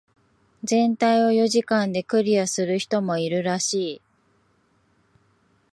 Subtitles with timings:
[0.63, 4.01] 全体を四時間でクリアする人もいるらしい。